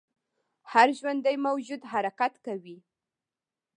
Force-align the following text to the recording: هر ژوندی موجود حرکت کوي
هر 0.71 0.87
ژوندی 0.99 1.35
موجود 1.45 1.81
حرکت 1.91 2.33
کوي 2.45 2.77